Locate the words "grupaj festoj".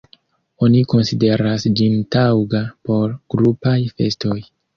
3.37-4.41